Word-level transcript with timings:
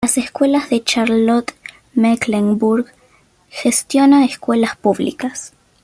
Las 0.03 0.17
Escuelas 0.17 0.71
de 0.71 0.83
Charlotte-Mecklenburg 0.83 2.87
gestiona 3.51 4.25
escuelas 4.25 4.75
públicas. 4.75 5.53